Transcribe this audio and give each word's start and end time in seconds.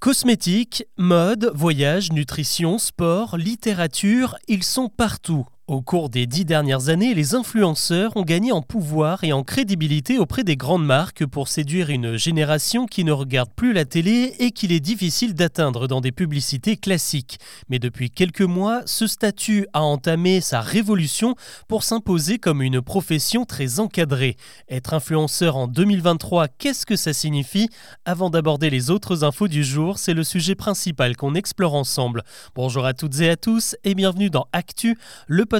Cosmétiques, 0.00 0.86
mode, 0.96 1.52
voyage, 1.54 2.10
nutrition, 2.10 2.78
sport, 2.78 3.36
littérature, 3.36 4.38
ils 4.48 4.62
sont 4.62 4.88
partout. 4.88 5.46
Au 5.70 5.82
cours 5.82 6.08
des 6.08 6.26
dix 6.26 6.44
dernières 6.44 6.88
années, 6.88 7.14
les 7.14 7.36
influenceurs 7.36 8.16
ont 8.16 8.24
gagné 8.24 8.50
en 8.50 8.60
pouvoir 8.60 9.22
et 9.22 9.32
en 9.32 9.44
crédibilité 9.44 10.18
auprès 10.18 10.42
des 10.42 10.56
grandes 10.56 10.84
marques 10.84 11.24
pour 11.24 11.46
séduire 11.46 11.90
une 11.90 12.16
génération 12.16 12.86
qui 12.86 13.04
ne 13.04 13.12
regarde 13.12 13.50
plus 13.54 13.72
la 13.72 13.84
télé 13.84 14.34
et 14.40 14.50
qu'il 14.50 14.72
est 14.72 14.80
difficile 14.80 15.32
d'atteindre 15.32 15.86
dans 15.86 16.00
des 16.00 16.10
publicités 16.10 16.76
classiques. 16.76 17.38
Mais 17.68 17.78
depuis 17.78 18.10
quelques 18.10 18.40
mois, 18.40 18.82
ce 18.84 19.06
statut 19.06 19.68
a 19.72 19.82
entamé 19.82 20.40
sa 20.40 20.60
révolution 20.60 21.36
pour 21.68 21.84
s'imposer 21.84 22.38
comme 22.38 22.62
une 22.62 22.82
profession 22.82 23.44
très 23.44 23.78
encadrée. 23.78 24.36
Être 24.68 24.92
influenceur 24.92 25.56
en 25.56 25.68
2023, 25.68 26.48
qu'est-ce 26.48 26.84
que 26.84 26.96
ça 26.96 27.12
signifie? 27.12 27.68
Avant 28.04 28.28
d'aborder 28.28 28.70
les 28.70 28.90
autres 28.90 29.22
infos 29.22 29.46
du 29.46 29.62
jour, 29.62 30.00
c'est 30.00 30.14
le 30.14 30.24
sujet 30.24 30.56
principal 30.56 31.16
qu'on 31.16 31.36
explore 31.36 31.76
ensemble. 31.76 32.24
Bonjour 32.56 32.84
à 32.84 32.92
toutes 32.92 33.20
et 33.20 33.30
à 33.30 33.36
tous 33.36 33.76
et 33.84 33.94
bienvenue 33.94 34.30
dans 34.30 34.48
Actu, 34.52 34.98
le 35.28 35.46
podcast 35.46 35.59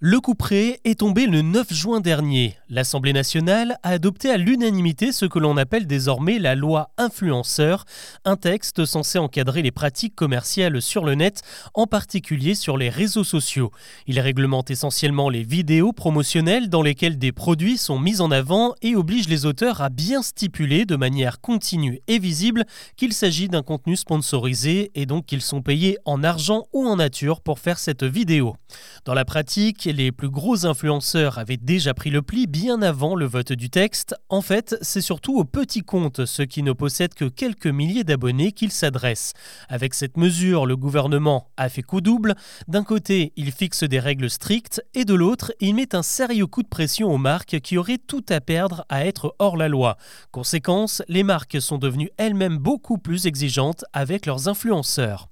le 0.00 0.20
coup 0.20 0.34
est 0.52 0.98
tombé 0.98 1.26
le 1.26 1.40
9 1.40 1.72
juin 1.72 2.00
dernier. 2.00 2.56
L'Assemblée 2.68 3.12
nationale 3.12 3.78
a 3.82 3.90
adopté 3.90 4.28
à 4.30 4.36
l'unanimité 4.36 5.12
ce 5.12 5.24
que 5.24 5.38
l'on 5.38 5.56
appelle 5.56 5.86
désormais 5.86 6.38
la 6.38 6.56
loi 6.56 6.90
influenceur, 6.98 7.84
un 8.24 8.36
texte 8.36 8.84
censé 8.84 9.18
encadrer 9.18 9.62
les 9.62 9.70
pratiques 9.70 10.14
commerciales 10.14 10.82
sur 10.82 11.04
le 11.04 11.14
net, 11.14 11.42
en 11.72 11.86
particulier 11.86 12.54
sur 12.54 12.76
les 12.76 12.90
réseaux 12.90 13.24
sociaux. 13.24 13.70
Il 14.06 14.18
réglemente 14.18 14.70
essentiellement 14.70 15.30
les 15.30 15.44
vidéos 15.44 15.92
promotionnelles 15.92 16.68
dans 16.68 16.82
lesquelles 16.82 17.18
des 17.18 17.32
produits 17.32 17.78
sont 17.78 17.98
mis 17.98 18.20
en 18.20 18.30
avant 18.30 18.74
et 18.82 18.96
oblige 18.96 19.28
les 19.28 19.46
auteurs 19.46 19.80
à 19.80 19.88
bien 19.88 20.22
stipuler 20.22 20.84
de 20.84 20.96
manière 20.96 21.40
continue 21.40 22.00
et 22.08 22.18
visible 22.18 22.64
qu'il 22.96 23.12
s'agit 23.12 23.48
d'un 23.48 23.62
contenu 23.62 23.96
sponsorisé 23.96 24.90
et 24.94 25.06
donc 25.06 25.26
qu'ils 25.26 25.40
sont 25.40 25.62
payés 25.62 25.96
en 26.04 26.24
argent 26.24 26.64
ou 26.72 26.86
en 26.86 26.96
nature 26.96 27.40
pour 27.40 27.60
faire 27.60 27.78
cette 27.78 28.04
vidéo. 28.04 28.56
Dans 29.04 29.14
la 29.14 29.24
pratique, 29.24 29.83
les 29.92 30.12
plus 30.12 30.30
gros 30.30 30.66
influenceurs 30.66 31.38
avaient 31.38 31.56
déjà 31.56 31.94
pris 31.94 32.10
le 32.10 32.22
pli 32.22 32.46
bien 32.46 32.82
avant 32.82 33.14
le 33.14 33.26
vote 33.26 33.52
du 33.52 33.70
texte. 33.70 34.14
En 34.28 34.40
fait, 34.40 34.76
c'est 34.80 35.00
surtout 35.00 35.38
aux 35.38 35.44
petits 35.44 35.82
comptes, 35.82 36.24
ceux 36.24 36.44
qui 36.44 36.62
ne 36.62 36.72
possèdent 36.72 37.14
que 37.14 37.26
quelques 37.26 37.66
milliers 37.66 38.04
d'abonnés, 38.04 38.52
qu'ils 38.52 38.72
s'adressent. 38.72 39.32
Avec 39.68 39.94
cette 39.94 40.16
mesure, 40.16 40.66
le 40.66 40.76
gouvernement 40.76 41.50
a 41.56 41.68
fait 41.68 41.82
coup 41.82 42.00
double. 42.00 42.34
D'un 42.68 42.84
côté, 42.84 43.32
il 43.36 43.52
fixe 43.52 43.84
des 43.84 44.00
règles 44.00 44.30
strictes 44.30 44.82
et 44.94 45.04
de 45.04 45.14
l'autre, 45.14 45.52
il 45.60 45.74
met 45.74 45.94
un 45.94 46.02
sérieux 46.02 46.46
coup 46.46 46.62
de 46.62 46.68
pression 46.68 47.10
aux 47.10 47.18
marques 47.18 47.60
qui 47.60 47.78
auraient 47.78 47.98
tout 47.98 48.24
à 48.28 48.40
perdre 48.40 48.84
à 48.88 49.06
être 49.06 49.34
hors 49.38 49.56
la 49.56 49.68
loi. 49.68 49.96
Conséquence, 50.30 51.02
les 51.08 51.22
marques 51.22 51.60
sont 51.60 51.78
devenues 51.78 52.10
elles-mêmes 52.16 52.58
beaucoup 52.58 52.98
plus 52.98 53.26
exigeantes 53.26 53.84
avec 53.92 54.26
leurs 54.26 54.48
influenceurs. 54.48 55.28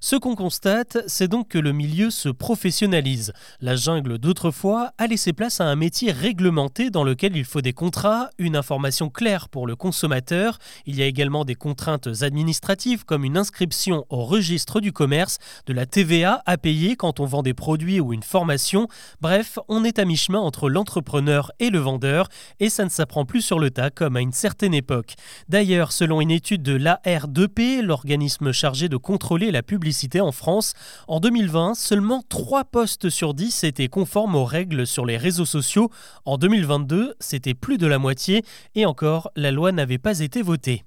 Ce 0.00 0.14
qu'on 0.14 0.36
constate, 0.36 0.98
c'est 1.08 1.26
donc 1.26 1.48
que 1.48 1.58
le 1.58 1.72
milieu 1.72 2.10
se 2.10 2.28
professionnalise. 2.28 3.32
La 3.60 3.74
jungle 3.74 4.18
d'autrefois 4.18 4.92
a 4.96 5.08
laissé 5.08 5.32
place 5.32 5.60
à 5.60 5.64
un 5.64 5.74
métier 5.74 6.12
réglementé 6.12 6.90
dans 6.90 7.02
lequel 7.02 7.36
il 7.36 7.44
faut 7.44 7.62
des 7.62 7.72
contrats, 7.72 8.30
une 8.38 8.54
information 8.54 9.10
claire 9.10 9.48
pour 9.48 9.66
le 9.66 9.74
consommateur. 9.74 10.60
Il 10.86 10.94
y 10.94 11.02
a 11.02 11.06
également 11.06 11.44
des 11.44 11.56
contraintes 11.56 12.08
administratives 12.22 13.04
comme 13.04 13.24
une 13.24 13.36
inscription 13.36 14.06
au 14.08 14.24
registre 14.24 14.80
du 14.80 14.92
commerce, 14.92 15.38
de 15.66 15.72
la 15.72 15.84
TVA 15.84 16.44
à 16.46 16.58
payer 16.58 16.94
quand 16.94 17.18
on 17.18 17.26
vend 17.26 17.42
des 17.42 17.54
produits 17.54 17.98
ou 17.98 18.12
une 18.12 18.22
formation. 18.22 18.86
Bref, 19.20 19.58
on 19.66 19.82
est 19.82 19.98
à 19.98 20.04
mi-chemin 20.04 20.38
entre 20.38 20.70
l'entrepreneur 20.70 21.50
et 21.58 21.70
le 21.70 21.80
vendeur 21.80 22.28
et 22.60 22.70
ça 22.70 22.84
ne 22.84 22.90
s'apprend 22.90 23.24
plus 23.24 23.42
sur 23.42 23.58
le 23.58 23.70
tas 23.70 23.90
comme 23.90 24.16
à 24.16 24.20
une 24.20 24.32
certaine 24.32 24.74
époque. 24.74 25.14
D'ailleurs, 25.48 25.90
selon 25.90 26.20
une 26.20 26.30
étude 26.30 26.62
de 26.62 26.78
l'AR2P, 26.78 27.82
l'organisme 27.82 28.52
chargé 28.52 28.88
de 28.88 28.96
contrôler 28.96 29.50
la 29.50 29.64
publicité 29.64 29.87
en 30.20 30.32
France. 30.32 30.74
En 31.06 31.20
2020, 31.20 31.74
seulement 31.74 32.22
3 32.28 32.64
postes 32.64 33.10
sur 33.10 33.34
10 33.34 33.64
étaient 33.64 33.88
conformes 33.88 34.34
aux 34.34 34.44
règles 34.44 34.86
sur 34.86 35.06
les 35.06 35.16
réseaux 35.16 35.44
sociaux. 35.44 35.90
En 36.24 36.38
2022, 36.38 37.14
c'était 37.20 37.54
plus 37.54 37.78
de 37.78 37.86
la 37.86 37.98
moitié 37.98 38.42
et 38.74 38.86
encore, 38.86 39.30
la 39.36 39.50
loi 39.50 39.72
n'avait 39.72 39.98
pas 39.98 40.20
été 40.20 40.42
votée. 40.42 40.84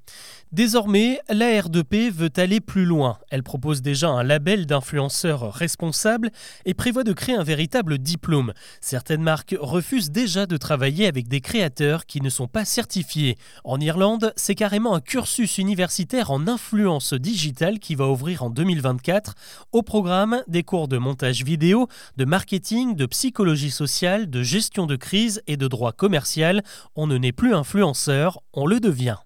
Désormais, 0.51 1.21
la 1.29 1.45
R2P 1.61 2.11
veut 2.11 2.29
aller 2.35 2.59
plus 2.59 2.83
loin. 2.83 3.17
Elle 3.29 3.41
propose 3.41 3.81
déjà 3.81 4.09
un 4.09 4.21
label 4.21 4.65
d'influenceur 4.65 5.53
responsable 5.53 6.29
et 6.65 6.73
prévoit 6.73 7.05
de 7.05 7.13
créer 7.13 7.35
un 7.35 7.43
véritable 7.43 7.97
diplôme. 7.97 8.51
Certaines 8.81 9.21
marques 9.21 9.55
refusent 9.57 10.11
déjà 10.11 10.47
de 10.47 10.57
travailler 10.57 11.07
avec 11.07 11.29
des 11.29 11.39
créateurs 11.39 12.05
qui 12.05 12.19
ne 12.19 12.29
sont 12.29 12.49
pas 12.49 12.65
certifiés. 12.65 13.37
En 13.63 13.79
Irlande, 13.79 14.33
c'est 14.35 14.55
carrément 14.55 14.93
un 14.93 14.99
cursus 14.99 15.57
universitaire 15.57 16.31
en 16.31 16.45
influence 16.49 17.13
digitale 17.13 17.79
qui 17.79 17.95
va 17.95 18.09
ouvrir 18.09 18.43
en 18.43 18.49
2024. 18.91 19.35
Au 19.71 19.81
programme, 19.81 20.43
des 20.47 20.63
cours 20.63 20.87
de 20.87 20.97
montage 20.97 21.43
vidéo, 21.43 21.87
de 22.17 22.25
marketing, 22.25 22.95
de 22.95 23.05
psychologie 23.05 23.71
sociale, 23.71 24.29
de 24.29 24.43
gestion 24.43 24.85
de 24.85 24.95
crise 24.95 25.41
et 25.47 25.57
de 25.57 25.67
droit 25.67 25.91
commercial. 25.91 26.63
On 26.95 27.07
ne 27.07 27.17
n'est 27.17 27.31
plus 27.31 27.53
influenceur, 27.53 28.41
on 28.53 28.65
le 28.65 28.79
devient. 28.79 29.17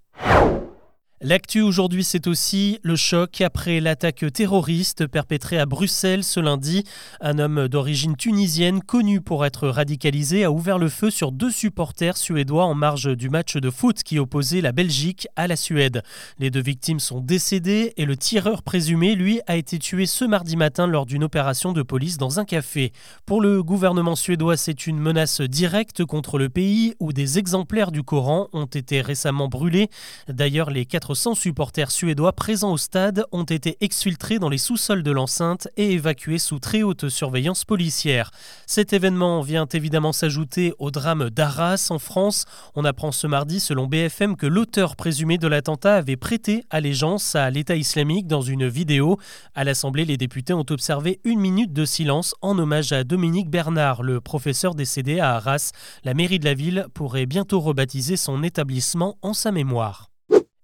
L'actu 1.22 1.62
aujourd'hui, 1.62 2.04
c'est 2.04 2.28
aussi 2.28 2.78
le 2.84 2.98
choc 2.98 3.40
après 3.40 3.80
l'attaque 3.80 4.26
terroriste 4.34 5.08
perpétrée 5.08 5.58
à 5.58 5.66
Bruxelles 5.66 6.26
ce 6.26 6.42
lundi. 6.42 6.84
Un 7.22 7.40
homme 7.40 7.70
d'origine 7.70 8.18
tunisienne, 8.18 8.82
connu 8.82 9.22
pour 9.22 9.46
être 9.46 9.70
radicalisé, 9.70 10.44
a 10.44 10.52
ouvert 10.52 10.78
le 10.78 10.90
feu 10.90 11.10
sur 11.10 11.32
deux 11.32 11.52
supporters 11.52 12.18
suédois 12.18 12.66
en 12.66 12.76
marge 12.76 13.16
du 13.16 13.30
match 13.30 13.56
de 13.56 13.70
foot 13.70 14.04
qui 14.04 14.20
opposait 14.20 14.60
la 14.60 14.74
Belgique 14.74 15.30
à 15.38 15.48
la 15.48 15.56
Suède. 15.56 16.04
Les 16.38 16.52
deux 16.52 16.62
victimes 16.62 17.00
sont 17.00 17.22
décédées 17.22 17.94
et 17.96 18.04
le 18.04 18.18
tireur 18.18 18.62
présumé, 18.62 19.16
lui, 19.16 19.40
a 19.48 19.56
été 19.56 19.80
tué 19.80 20.08
ce 20.08 20.26
mardi 20.26 20.58
matin 20.58 20.86
lors 20.86 21.06
d'une 21.06 21.24
opération 21.24 21.72
de 21.72 21.82
police 21.82 22.18
dans 22.18 22.42
un 22.42 22.46
café. 22.46 22.92
Pour 23.26 23.40
le 23.40 23.64
gouvernement 23.64 24.18
suédois, 24.18 24.58
c'est 24.58 24.86
une 24.86 25.00
menace 25.00 25.40
directe 25.40 26.04
contre 26.04 26.38
le 26.38 26.50
pays 26.50 26.94
où 27.00 27.14
des 27.14 27.40
exemplaires 27.40 27.94
du 27.94 28.04
Coran 28.04 28.50
ont 28.52 28.66
été 28.66 29.00
récemment 29.00 29.48
brûlés. 29.48 29.88
D'ailleurs, 30.28 30.72
les 30.72 30.86
quatre 30.86 31.05
400 31.06 31.36
supporters 31.36 31.92
suédois 31.92 32.34
présents 32.34 32.72
au 32.72 32.78
stade 32.78 33.26
ont 33.32 33.44
été 33.44 33.78
exfiltrés 33.80 34.40
dans 34.40 34.50
les 34.50 34.58
sous-sols 34.58 35.04
de 35.04 35.12
l'enceinte 35.12 35.68
et 35.78 35.92
évacués 35.92 36.40
sous 36.40 36.58
très 36.58 36.82
haute 36.82 37.10
surveillance 37.10 37.64
policière. 37.64 38.32
Cet 38.66 38.92
événement 38.92 39.42
vient 39.42 39.68
évidemment 39.72 40.14
s'ajouter 40.14 40.74
au 40.80 40.90
drame 40.90 41.30
d'Arras 41.30 41.90
en 41.92 42.00
France. 42.00 42.46
On 42.74 42.86
apprend 42.86 43.12
ce 43.12 43.28
mardi, 43.28 43.60
selon 43.60 43.86
BFM, 43.86 44.36
que 44.36 44.48
l'auteur 44.48 44.96
présumé 44.96 45.38
de 45.38 45.48
l'attentat 45.48 45.98
avait 45.98 46.18
prêté 46.18 46.64
allégeance 46.72 47.36
à 47.36 47.52
l'État 47.52 47.76
islamique 47.76 48.26
dans 48.26 48.42
une 48.42 48.68
vidéo. 48.68 49.20
À 49.54 49.64
l'Assemblée, 49.64 50.06
les 50.06 50.18
députés 50.18 50.54
ont 50.54 50.66
observé 50.72 51.20
une 51.24 51.40
minute 51.40 51.72
de 51.72 51.86
silence 51.86 52.34
en 52.42 52.58
hommage 52.58 52.94
à 52.94 53.04
Dominique 53.04 53.52
Bernard, 53.52 54.02
le 54.02 54.22
professeur 54.22 54.74
décédé 54.74 55.20
à 55.20 55.36
Arras. 55.36 55.70
La 56.04 56.16
mairie 56.16 56.40
de 56.40 56.46
la 56.46 56.56
ville 56.56 56.88
pourrait 56.96 57.28
bientôt 57.28 57.60
rebaptiser 57.60 58.18
son 58.18 58.42
établissement 58.42 59.20
en 59.22 59.36
sa 59.36 59.52
mémoire. 59.52 60.10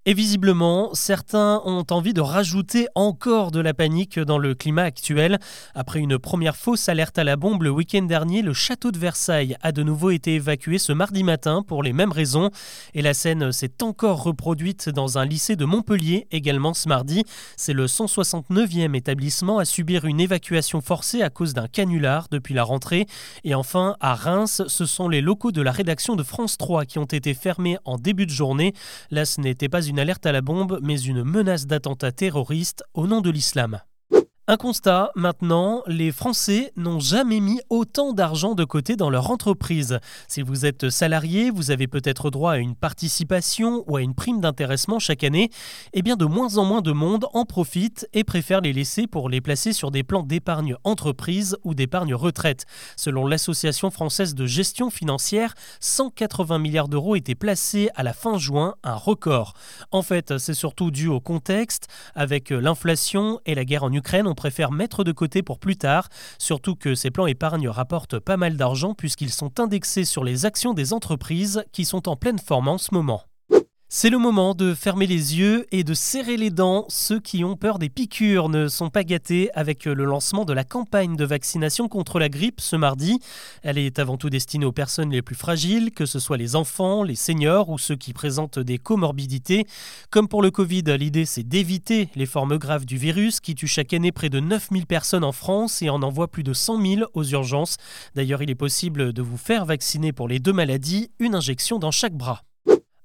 Et 0.08 0.16
visiblement, 0.16 0.96
certains 0.96 1.62
ont 1.64 1.86
envie 1.92 2.16
de 2.16 2.22
rajouter 2.22 2.88
encore 2.96 3.52
de 3.52 3.60
la 3.60 3.76
panique 3.76 4.18
dans 4.18 4.40
le 4.40 4.56
climat 4.56 4.82
actuel. 4.82 5.38
Après 5.76 6.00
une 6.00 6.18
première 6.18 6.56
fausse 6.56 6.90
alerte 6.90 7.20
à 7.20 7.24
la 7.24 7.36
bombe 7.36 7.62
le 7.62 7.70
week-end 7.70 8.02
dernier, 8.02 8.42
le 8.42 8.52
château 8.52 8.90
de 8.90 8.98
Versailles 8.98 9.56
a 9.62 9.72
de 9.72 9.84
nouveau 9.84 10.10
été 10.10 10.34
évacué 10.34 10.80
ce 10.80 10.92
mardi 10.92 11.24
matin 11.24 11.62
pour 11.62 11.84
les 11.84 11.94
mêmes 11.94 12.12
raisons. 12.12 12.50
Et 12.96 13.04
la 13.04 13.14
scène 13.14 13.52
s'est 13.52 13.84
encore 13.84 14.24
reproduite 14.24 14.90
dans 14.90 15.20
un 15.20 15.26
lycée 15.26 15.56
de 15.56 15.66
Montpellier 15.66 16.26
également 16.32 16.74
ce 16.74 16.90
mardi. 16.90 17.24
C'est 17.56 17.74
le 17.74 17.86
169e 17.86 18.96
établissement 18.96 19.60
à 19.60 19.66
subir 19.66 20.06
une 20.06 20.20
évacuation 20.20 20.82
forcée 20.82 21.22
à 21.22 21.30
cause 21.30 21.54
d'un 21.54 21.68
canular 21.68 22.26
depuis 22.32 22.56
la 22.56 22.64
rentrée. 22.64 23.06
Et 23.44 23.54
enfin, 23.54 23.98
à 24.00 24.16
Reims, 24.16 24.64
ce 24.66 24.88
sont 24.88 25.10
les 25.10 25.22
locaux 25.22 25.52
de 25.52 25.62
la 25.62 25.72
rédaction 25.72 26.16
de 26.16 26.24
France 26.24 26.58
3 26.58 26.86
qui 26.86 26.98
ont 26.98 27.06
été 27.06 27.36
fermés 27.36 27.78
en 27.86 28.00
début 28.00 28.26
de 28.26 28.32
journée. 28.32 28.74
Là, 29.12 29.26
ce 29.26 29.40
n'était 29.42 29.70
pas 29.70 29.84
une 29.84 29.91
une 29.92 30.00
alerte 30.00 30.26
à 30.26 30.32
la 30.32 30.40
bombe, 30.40 30.80
mais 30.82 30.98
une 31.02 31.22
menace 31.26 31.68
d'attentat 31.68 32.14
terroriste 32.14 32.82
au 32.94 33.08
nom 33.08 33.20
de 33.20 33.30
l'islam. 33.30 33.82
Un 34.52 34.58
constat, 34.58 35.12
maintenant, 35.16 35.82
les 35.88 36.12
Français 36.12 36.74
n'ont 36.76 37.00
jamais 37.00 37.40
mis 37.40 37.62
autant 37.70 38.12
d'argent 38.12 38.54
de 38.54 38.66
côté 38.66 38.98
dans 38.98 39.10
leur 39.10 39.32
entreprise. 39.32 40.00
Si 40.28 40.42
vous 40.42 40.66
êtes 40.66 40.90
salarié, 40.90 41.50
vous 41.50 41.72
avez 41.72 41.88
peut-être 41.88 42.30
droit 42.30 42.52
à 42.52 42.58
une 42.58 42.76
participation 42.76 43.86
ou 43.88 43.96
à 43.96 44.02
une 44.02 44.14
prime 44.14 44.42
d'intéressement 44.42 45.00
chaque 45.00 45.24
année. 45.24 45.52
Eh 45.94 46.02
bien, 46.02 46.18
de 46.18 46.26
moins 46.26 46.58
en 46.58 46.66
moins 46.66 46.82
de 46.82 46.92
monde 46.92 47.28
en 47.32 47.46
profite 47.46 48.10
et 48.12 48.26
préfère 48.26 48.60
les 48.60 48.74
laisser 48.74 49.08
pour 49.08 49.30
les 49.30 49.40
placer 49.40 49.72
sur 49.72 49.90
des 49.90 50.04
plans 50.04 50.22
d'épargne 50.22 50.76
entreprise 50.84 51.56
ou 51.64 51.74
d'épargne 51.74 52.14
retraite. 52.14 52.66
Selon 52.98 53.28
l'Association 53.28 53.90
française 53.90 54.36
de 54.36 54.46
gestion 54.46 54.90
financière, 54.90 55.54
180 55.80 56.60
milliards 56.60 56.90
d'euros 56.90 57.16
étaient 57.16 57.36
placés 57.36 57.88
à 57.96 58.04
la 58.04 58.12
fin 58.12 58.38
juin, 58.38 58.76
un 58.84 58.96
record. 58.96 59.54
En 59.92 60.02
fait, 60.02 60.38
c'est 60.40 60.54
surtout 60.54 60.92
dû 60.92 61.08
au 61.08 61.22
contexte, 61.22 61.88
avec 62.16 62.50
l'inflation 62.50 63.40
et 63.46 63.56
la 63.56 63.64
guerre 63.64 63.86
en 63.86 63.94
Ukraine, 63.94 64.28
préfèrent 64.42 64.72
mettre 64.72 65.04
de 65.04 65.12
côté 65.12 65.44
pour 65.44 65.60
plus 65.60 65.78
tard, 65.78 66.10
surtout 66.40 66.76
que 66.76 66.96
ces 66.96 67.12
plans 67.12 67.28
épargne 67.28 67.70
rapportent 67.70 68.18
pas 68.18 68.38
mal 68.38 68.58
d'argent 68.58 68.96
puisqu'ils 68.96 69.30
sont 69.30 69.60
indexés 69.60 70.04
sur 70.04 70.24
les 70.24 70.48
actions 70.48 70.74
des 70.74 70.94
entreprises 70.94 71.64
qui 71.72 71.86
sont 71.86 72.10
en 72.10 72.16
pleine 72.16 72.40
forme 72.40 72.68
en 72.68 72.80
ce 72.80 72.92
moment. 72.92 73.22
C'est 73.94 74.10
le 74.10 74.20
moment 74.20 74.56
de 74.56 74.74
fermer 74.74 75.06
les 75.06 75.38
yeux 75.38 75.68
et 75.74 75.84
de 75.84 75.94
serrer 75.94 76.38
les 76.38 76.50
dents. 76.50 76.86
Ceux 76.88 77.20
qui 77.20 77.44
ont 77.44 77.58
peur 77.58 77.78
des 77.78 77.90
piqûres 77.90 78.48
ne 78.48 78.70
sont 78.70 78.90
pas 78.90 79.04
gâtés 79.04 79.50
avec 79.54 79.84
le 79.84 80.06
lancement 80.06 80.46
de 80.46 80.54
la 80.54 80.64
campagne 80.64 81.18
de 81.18 81.26
vaccination 81.26 81.90
contre 81.90 82.18
la 82.18 82.30
grippe 82.30 82.62
ce 82.62 82.78
mardi. 82.78 83.20
Elle 83.64 83.78
est 83.78 84.00
avant 84.00 84.16
tout 84.16 84.30
destinée 84.30 84.64
aux 84.64 84.72
personnes 84.72 85.12
les 85.12 85.22
plus 85.22 85.36
fragiles, 85.36 85.92
que 85.92 86.06
ce 86.06 86.20
soit 86.20 86.38
les 86.38 86.56
enfants, 86.56 87.04
les 87.04 87.18
seniors 87.18 87.68
ou 87.68 87.78
ceux 87.78 87.98
qui 87.98 88.14
présentent 88.14 88.60
des 88.60 88.78
comorbidités. 88.78 89.68
Comme 90.10 90.30
pour 90.30 90.42
le 90.42 90.52
Covid, 90.52 90.84
l'idée 90.98 91.26
c'est 91.26 91.44
d'éviter 91.44 92.08
les 92.16 92.26
formes 92.26 92.58
graves 92.58 92.86
du 92.86 92.96
virus 92.96 93.42
qui 93.42 93.56
tue 93.56 93.68
chaque 93.68 93.92
année 93.92 94.14
près 94.14 94.30
de 94.30 94.40
9000 94.40 94.86
personnes 94.86 95.26
en 95.26 95.34
France 95.34 95.82
et 95.82 95.90
en 95.90 96.02
envoie 96.02 96.30
plus 96.30 96.44
de 96.44 96.54
100 96.54 96.82
000 96.82 97.02
aux 97.14 97.26
urgences. 97.26 97.76
D'ailleurs, 98.16 98.42
il 98.42 98.50
est 98.50 98.56
possible 98.56 99.12
de 99.12 99.22
vous 99.22 99.36
faire 99.36 99.66
vacciner 99.66 100.14
pour 100.14 100.30
les 100.30 100.40
deux 100.40 100.54
maladies, 100.54 101.12
une 101.20 101.36
injection 101.36 101.78
dans 101.78 101.92
chaque 101.92 102.16
bras. 102.16 102.44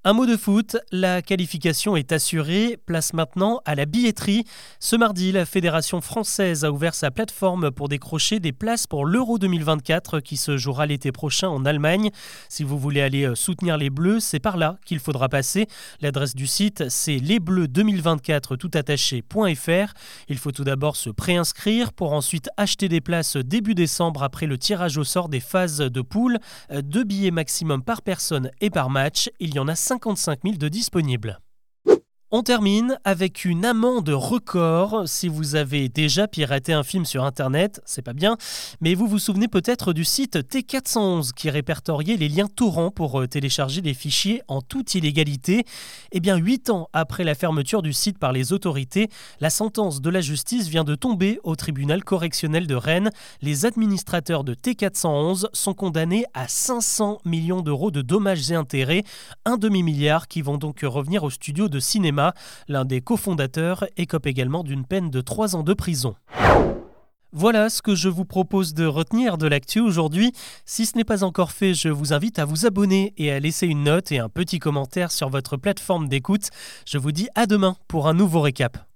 Un 0.07 0.13
mot 0.13 0.25
de 0.25 0.37
foot, 0.37 0.77
la 0.93 1.21
qualification 1.21 1.97
est 1.97 2.13
assurée, 2.13 2.79
place 2.85 3.11
maintenant 3.11 3.59
à 3.65 3.75
la 3.75 3.85
billetterie. 3.85 4.45
Ce 4.79 4.95
mardi, 4.95 5.33
la 5.33 5.45
Fédération 5.45 5.99
française 5.99 6.63
a 6.63 6.71
ouvert 6.71 6.95
sa 6.95 7.11
plateforme 7.11 7.71
pour 7.71 7.89
décrocher 7.89 8.39
des 8.39 8.53
places 8.53 8.87
pour 8.87 9.05
l'Euro 9.05 9.37
2024 9.37 10.21
qui 10.21 10.37
se 10.37 10.55
jouera 10.55 10.85
l'été 10.85 11.11
prochain 11.11 11.49
en 11.49 11.65
Allemagne. 11.65 12.11
Si 12.47 12.63
vous 12.63 12.79
voulez 12.79 13.01
aller 13.01 13.25
euh, 13.25 13.35
soutenir 13.35 13.75
les 13.75 13.89
Bleus, 13.89 14.21
c'est 14.21 14.39
par 14.39 14.55
là 14.55 14.77
qu'il 14.85 14.99
faudra 14.99 15.27
passer. 15.27 15.67
L'adresse 15.99 16.35
du 16.35 16.47
site, 16.47 16.87
c'est 16.87 17.17
lesbleus2024 17.17 18.55
toutattaché.fr. 18.55 19.93
Il 20.29 20.37
faut 20.37 20.53
tout 20.53 20.63
d'abord 20.63 20.95
se 20.95 21.09
préinscrire 21.09 21.91
pour 21.91 22.13
ensuite 22.13 22.47
acheter 22.55 22.87
des 22.87 23.01
places 23.01 23.35
début 23.35 23.75
décembre 23.75 24.23
après 24.23 24.45
le 24.45 24.57
tirage 24.57 24.97
au 24.97 25.03
sort 25.03 25.27
des 25.27 25.41
phases 25.41 25.79
de 25.79 26.01
poule. 26.01 26.39
Euh, 26.71 26.81
deux 26.81 27.03
billets 27.03 27.31
maximum 27.31 27.83
par 27.83 28.01
personne 28.01 28.51
et 28.61 28.69
par 28.69 28.89
match. 28.89 29.29
Il 29.41 29.53
y 29.53 29.59
en 29.59 29.67
a 29.67 29.75
55 29.99 30.43
000 30.43 30.57
de 30.57 30.69
disponibles. 30.69 31.37
On 32.29 32.43
termine 32.43 32.99
avec 33.05 33.45
une 33.45 33.63
amende 33.63 34.09
record. 34.09 35.07
Si 35.07 35.29
vous 35.29 35.55
avez 35.55 35.87
déjà 35.87 36.27
piraté 36.27 36.73
un 36.73 36.83
film 36.83 37.05
sur 37.05 37.23
Internet, 37.23 37.79
c'est 37.85 38.01
pas 38.01 38.11
bien, 38.11 38.35
mais 38.81 38.95
vous 38.95 39.07
vous 39.07 39.17
souvenez 39.17 39.47
peut-être 39.47 39.93
du 39.93 40.03
site 40.03 40.35
T411 40.35 41.31
qui 41.31 41.49
répertoriait 41.49 42.17
les 42.17 42.27
liens 42.27 42.49
torrents 42.53 42.91
pour 42.91 43.21
euh, 43.21 43.27
télécharger 43.27 43.79
des 43.79 43.93
fichiers 43.93 44.41
en 44.49 44.61
toute 44.61 44.93
illégalité. 44.93 45.63
Eh 46.11 46.19
bien, 46.19 46.35
huit 46.35 46.69
ans 46.69 46.89
après 46.91 47.23
la 47.23 47.33
fermeture 47.33 47.81
du 47.81 47.93
site 47.93 48.19
par 48.19 48.33
les 48.33 48.51
autorités, 48.51 49.07
la 49.39 49.49
sentence 49.49 50.01
de 50.01 50.09
la 50.09 50.19
justice 50.19 50.67
vient 50.67 50.83
de 50.83 50.95
tomber 50.95 51.39
au 51.45 51.55
tribunal 51.55 52.03
correctionnel 52.03 52.67
de 52.67 52.75
Rennes. 52.75 53.09
Les 53.41 53.65
administrateurs 53.65 54.43
de 54.43 54.53
T411 54.53 55.45
sont 55.53 55.73
condamnés 55.73 56.25
à 56.33 56.49
500 56.49 57.19
millions 57.23 57.61
d'euros 57.61 57.89
de 57.89 58.01
dommages 58.01 58.51
et 58.51 58.55
intérêts, 58.55 59.05
un 59.45 59.55
demi-milliard 59.55 60.27
qui 60.27 60.41
vont 60.41 60.57
donc 60.57 60.81
revenir 60.83 61.23
au 61.23 61.29
studio 61.29 61.69
de 61.69 61.79
L'un 62.67 62.85
des 62.85 63.01
cofondateurs 63.01 63.85
écope 63.97 64.27
également 64.27 64.63
d'une 64.63 64.85
peine 64.85 65.09
de 65.09 65.21
3 65.21 65.55
ans 65.55 65.63
de 65.63 65.73
prison. 65.73 66.15
Voilà 67.33 67.69
ce 67.69 67.81
que 67.81 67.93
je 67.93 68.07
vous 68.09 68.25
propose 68.25 68.73
de 68.73 68.85
retenir 68.85 69.37
de 69.37 69.47
l'actu 69.47 69.79
aujourd'hui. 69.79 70.31
Si 70.65 70.85
ce 70.85 70.97
n'est 70.97 71.03
pas 71.03 71.23
encore 71.23 71.51
fait, 71.51 71.73
je 71.73 71.89
vous 71.89 72.13
invite 72.13 72.39
à 72.39 72.45
vous 72.45 72.65
abonner 72.65 73.13
et 73.17 73.31
à 73.31 73.39
laisser 73.39 73.67
une 73.67 73.83
note 73.83 74.11
et 74.11 74.19
un 74.19 74.29
petit 74.29 74.59
commentaire 74.59 75.11
sur 75.11 75.29
votre 75.29 75.57
plateforme 75.57 76.07
d'écoute. 76.07 76.49
Je 76.85 76.97
vous 76.97 77.11
dis 77.11 77.27
à 77.35 77.45
demain 77.45 77.75
pour 77.87 78.07
un 78.07 78.13
nouveau 78.13 78.41
récap. 78.41 78.86